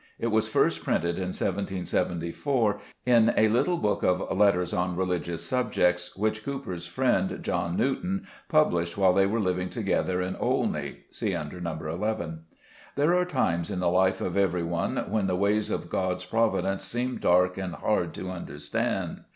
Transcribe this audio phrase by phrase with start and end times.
[0.17, 6.17] It was first printed in 1774 in a little book of" Letters on Religious Subjects,"
[6.17, 11.01] which Cowper' s friend, John New ton, published while they were living together at Olney
[11.11, 11.77] (see under No.
[11.79, 12.45] 11).
[12.95, 16.83] There are times in the life of every one when the ways of God's providence
[16.83, 19.21] seem dark and hard to understand.